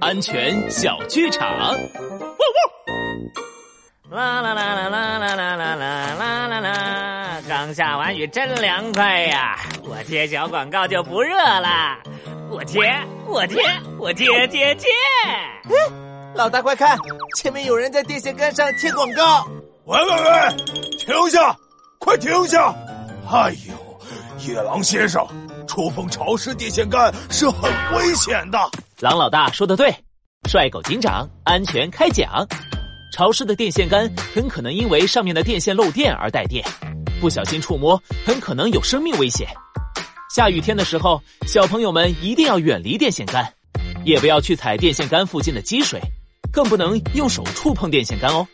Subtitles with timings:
[0.00, 1.48] 安全小剧场。
[4.10, 7.42] 啦啦啦啦啦啦啦啦啦啦啦啦！
[7.48, 9.58] 刚下完雨，真凉快呀！
[9.82, 11.98] 我贴小广告就不热了。
[12.50, 12.92] 我贴，
[13.26, 13.62] 我贴，
[13.98, 14.90] 我贴贴贴！
[16.34, 16.96] 老大，快看，
[17.36, 19.46] 前面有人在电线杆上贴广告！
[19.84, 20.56] 喂喂喂，
[20.98, 21.56] 停下！
[21.98, 22.74] 快停下！
[23.30, 23.74] 哎呦，
[24.38, 25.26] 野狼先生，
[25.66, 28.58] 触碰潮湿电线杆是很危险的。
[29.02, 29.94] 狼老大说的对，
[30.48, 32.46] 帅狗警长安全开讲。
[33.12, 36.64] 潮湿的电线杆很可能因为上面的电线漏电而带电，
[37.20, 39.46] 不小心触摸很可能有生命危险。
[40.34, 43.46] 下雨天的时候，小朋友们一定要远离电线杆，
[44.02, 46.00] 也不要去踩电线杆附近的积水，
[46.50, 48.48] 更不能用手触碰电线杆哦。